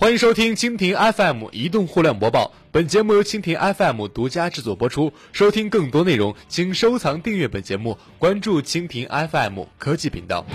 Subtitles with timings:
[0.00, 5.12] 欢迎收听蜻蜓 FM 移动互联网播报，本节目由蜻蜓 FM 独家制作播出。
[5.32, 10.46] 收听更多内容，请收藏订阅本节目，关注蜻蜓 FM 科技频道。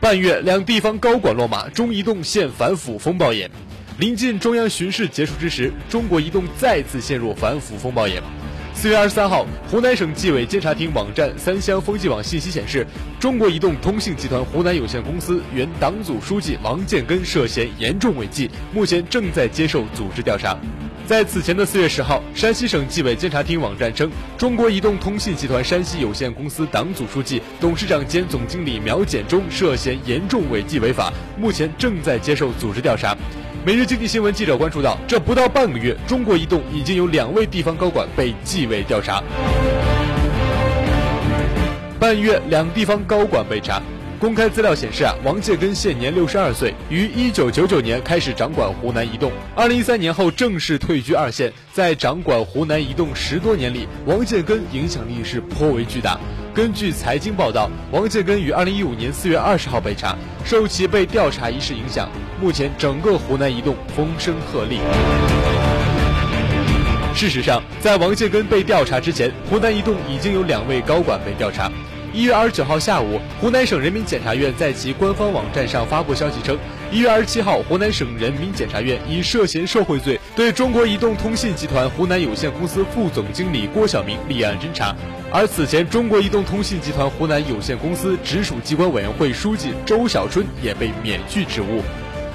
[0.00, 3.50] 半月，两地方高管落马，中移动现反腐风暴眼。
[3.98, 8.22] 临近中央巡视结束之时，中国移动再次陷入反腐风暴眼。
[8.74, 12.86] 四月二十三号，湖南省纪委监察厅网站三湘风纪网信息显示，
[13.18, 20.58] 中国移动通信集团湖南有限公司原党组书记王建根涉嫌严重违纪，目前正在接受组织调查。
[21.06, 33.16] 在此前的四月十号，山西省纪委监察厅网站称，中国移动通信集团山西有限公司党组书记、董事长兼总经理苗建中涉嫌严重违纪违法，目前正在接受组织调查。
[33.66, 39.24] 每日经济新闻记者关注到，这不到半个月，中国移动已经有两位地方高管被纪委调查。
[41.98, 43.80] 半月，两地方高管被查。
[44.20, 51.50] 公开资料显示啊，王建根现年六十二岁，于一九九九年开始掌管湖南移动，二零一三年后正式退居二线。
[51.72, 56.20] 在掌管湖南移动十多年里，王建根影响力是颇为巨大。
[56.54, 62.08] 根据财经报道，王建根于二零一五年四月二十号被查，受其被调查一事影响，
[62.40, 64.78] 目前整个湖南移动风声鹤唳。
[67.12, 71.68] 事实上，在王建根被调查之前，湖南移动已经有两位高管被调查。
[72.12, 76.56] 一月二十九号下午，湖南省人民检察院在其官方网站上发布消息称，
[76.92, 84.92] 一月二十七号，湖南省人民检察院以涉嫌受贿罪对中国移动通信集团湖南有限公司副总经理郭晓明立案侦查。
[85.30, 91.82] 而此前，中国移动通信集团湖南有限公司直属机关委员会书记周小春也被免去职务。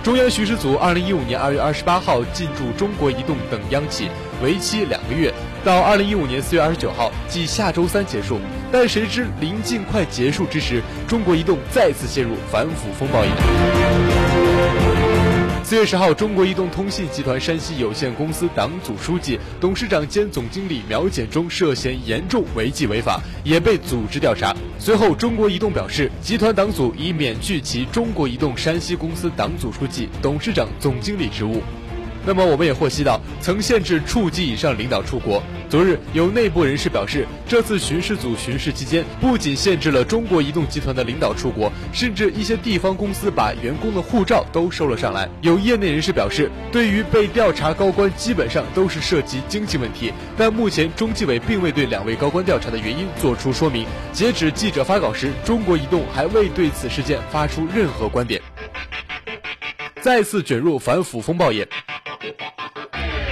[0.01, 4.07] 中央巡视组二零一五年二月二十八号进驻中国移动等央企，
[4.41, 5.33] 为期两个月，
[5.65, 8.39] 到二零一五年四月二十九号，即下周三结束。
[8.71, 14.38] 但谁知临近快结束之时，中国移动再次陷入反腐风暴眼。
[15.69, 24.51] 四月十号，中国移动通信集团山西有限公司党组书记、董事长兼总经理苗建忠涉嫌严重违纪违法，也被组织调查。
[24.79, 31.61] 随后，中国移动表示，集团党组已免去其中国移动山西公司党组书记、董事长、总经理职务。
[32.29, 35.41] 那么，我们也获悉到，曾限制处级以上领导出国。
[35.67, 45.27] 昨日，有内部人士表示，这次巡视组巡视期间，不仅限制了中国移动集团的领导出国，甚至一些地方公司把员工的护照都收了上来。
[45.41, 50.13] 有业内人士表示，对于被调查高官，基本上都是涉及经济问题。
[50.37, 53.87] 但目前中纪委并未对两位高官调查的原因作出说明。
[54.13, 58.39] 截止记者发稿时，中国移动还未对此事件发出任何观点。
[60.01, 61.67] 再次卷入反腐风暴眼。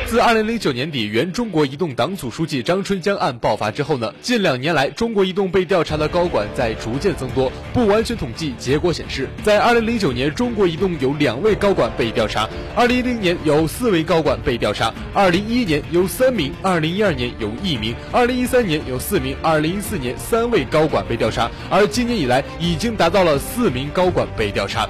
[0.08, 7.52] 自二零零九年底原中国移动党组书记张春江案爆发之后呢，近两年来中国移动被调查的高管在逐渐增多。
[7.74, 24.88] 不完全统计结果显示，在二零零九年，中国移动有两位高管被调查；二零一零年有四位高管被调查；二零一一年有三名；二零一二年有一名；二零一三年有四名；二零一四年三位高管被调查，而今年以来已经达到了四名高管被调查。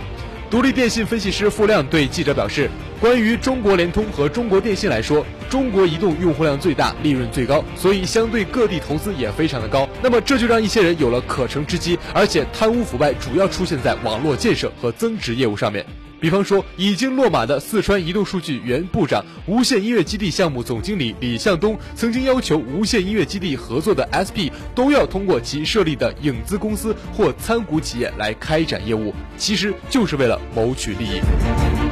[0.49, 2.69] 独立电信分析师付亮对记者表示
[3.01, 9.87] ：“关于中国联通和中国电信来说，中国移动用户量最大，利润最高，所以相对各地投资也非常的高。
[10.01, 15.85] 那么这就让一些人有了可乘之机，而且贪污腐败主要出现在网络建设和增值业务上面。”
[16.19, 31.86] 比方说，已经落马的四川移动数据原部长、无线音乐基地项目总经理李向东，曾经要求无线音乐基地合作的 SP 都要通过其设立的影子公司或参股企业来开展业务，其实就是为了谋取利益。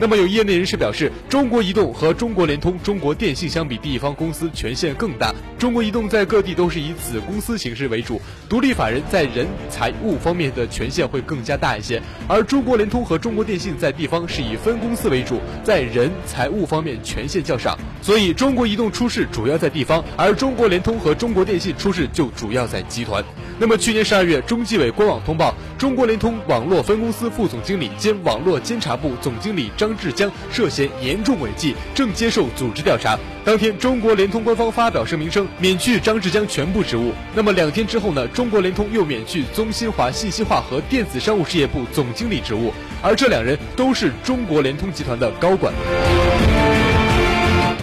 [0.00, 5.30] 那么有业内人士表示，中国移动和中国联通、中国电信相比，地方公司权限更大。
[5.58, 8.18] 中国移动在各地都是以子公司形式为主，
[8.48, 12.00] 独立法人在人财物方面的权限会更加大一些。
[12.26, 17.78] 而中国联通和中国电信在地方是以分公司为主，在人财物方面权限较少。
[18.00, 23.22] 所以中国移动出事主要在地方，而中国联通和中国电信出事就主要在集团。
[23.58, 33.18] 那么去年十二月，中纪委官网通报，中国联通网络分公司副总经理兼网络监察部总经理张张志江涉嫌严重违纪，正接受组织调查。
[33.44, 37.12] 当天，中国联通官方发表声明称，免去张志江全部职务。
[37.34, 38.28] 那么两天之后呢？
[38.28, 42.72] 中国联通又免去宗新华信息化和电子商务事业部总经理职务，
[43.02, 45.74] 而这两人都是中国联通集团的高管。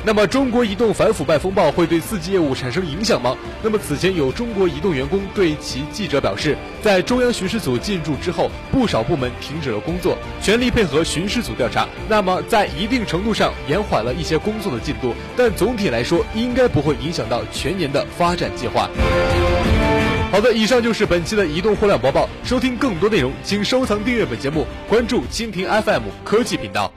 [0.08, 3.36] 那么，中国移动反腐败风暴会对四 G 业务产生影响吗？
[3.62, 11.86] 那么，此前有中国移动员工对其记者表示，在中央巡视组进驻之后，不少部门停止了工作，全力配合巡视组调查。
[12.08, 18.90] 那么，在一定程度上延缓了一些工作的进度，但总体来说，应该不会影响到全年的发展计划。
[20.32, 22.30] 好的，以上就是本期的移动互联网播报。
[22.46, 26.90] 收听更多内容，请收藏订阅本节目，关注蜻蜓 FM 科技频道。